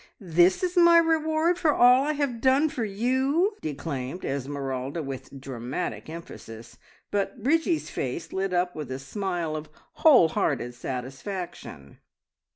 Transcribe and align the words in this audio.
This 0.33 0.63
is 0.63 0.75
my 0.75 0.97
reward 0.97 1.59
for 1.59 1.71
all 1.73 2.01
I 2.03 2.13
have 2.13 2.41
done 2.41 2.69
for 2.69 2.83
you!" 2.83 3.55
declaimed 3.61 4.25
Esmeralda 4.25 5.03
with 5.03 5.39
dramatic 5.39 6.09
emphasis, 6.09 6.79
but 7.11 7.43
Bridgie's 7.43 7.91
face 7.91 8.33
lit 8.33 8.51
up 8.51 8.75
with 8.75 8.91
a 8.91 8.97
smile 8.97 9.55
of 9.55 9.69
whole 10.01 10.29
hearted 10.29 10.73
satisfaction. 10.73 11.99